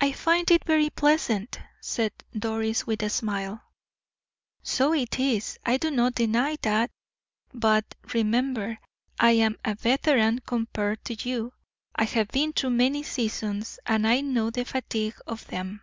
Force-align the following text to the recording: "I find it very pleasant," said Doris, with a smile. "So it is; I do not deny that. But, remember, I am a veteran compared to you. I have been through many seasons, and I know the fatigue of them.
"I 0.00 0.12
find 0.12 0.48
it 0.52 0.64
very 0.64 0.90
pleasant," 0.90 1.58
said 1.80 2.12
Doris, 2.38 2.86
with 2.86 3.02
a 3.02 3.10
smile. 3.10 3.60
"So 4.62 4.92
it 4.94 5.18
is; 5.18 5.58
I 5.66 5.76
do 5.76 5.90
not 5.90 6.14
deny 6.14 6.54
that. 6.62 6.92
But, 7.52 7.96
remember, 8.14 8.78
I 9.18 9.32
am 9.32 9.56
a 9.64 9.74
veteran 9.74 10.38
compared 10.46 11.04
to 11.06 11.14
you. 11.28 11.52
I 11.96 12.04
have 12.04 12.28
been 12.28 12.52
through 12.52 12.70
many 12.70 13.02
seasons, 13.02 13.80
and 13.86 14.06
I 14.06 14.20
know 14.20 14.50
the 14.50 14.64
fatigue 14.64 15.18
of 15.26 15.44
them. 15.48 15.82